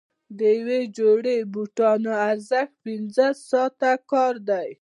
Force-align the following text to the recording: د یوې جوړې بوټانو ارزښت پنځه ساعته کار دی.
د 0.37 0.41
یوې 0.57 0.81
جوړې 0.97 1.37
بوټانو 1.53 2.11
ارزښت 2.29 2.73
پنځه 2.85 3.27
ساعته 3.49 3.91
کار 4.11 4.33
دی. 4.49 4.69